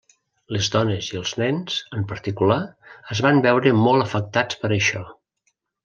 Les 0.55 0.69
dones 0.75 1.09
i 1.15 1.19
els 1.19 1.33
nens, 1.41 1.75
en 1.99 2.07
particular, 2.13 2.59
es 3.17 3.21
van 3.27 3.45
veure 3.47 3.75
molt 3.85 4.07
afectats 4.09 4.61
per 4.65 4.73
això. 4.81 5.07